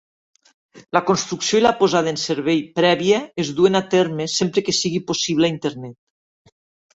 [0.97, 5.03] La construcció i la posada en servei prèvia es duen a terme sempre que sigui
[5.13, 6.53] possible a Internet.